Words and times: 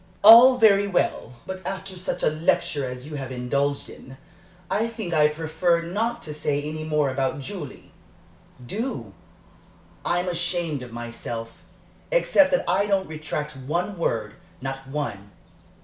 "All 0.23 0.57
very 0.57 0.87
well, 0.87 1.35
but 1.45 1.63
after 1.63 1.95
such 1.95 2.23
a 2.23 2.31
lecture 2.31 2.89
as 2.89 3.05
you 3.05 3.17
have 3.17 3.31
indulged 3.31 3.87
in, 3.87 4.17
I 4.67 4.87
think 4.87 5.13
I 5.13 5.27
prefer 5.27 5.83
not 5.83 6.23
to 6.23 6.33
say 6.33 6.63
any 6.63 6.83
more 6.83 7.11
about 7.11 7.39
Julie." 7.39 7.91
"Do. 8.65 9.13
I'm 10.03 10.27
ashamed 10.27 10.81
of 10.81 10.91
myself 10.91 11.53
except 12.09 12.49
that 12.49 12.67
I 12.67 12.87
don't 12.87 13.07
retract 13.07 13.55
one 13.55 13.95
word, 13.95 14.33
not 14.59 14.87
one. 14.87 15.29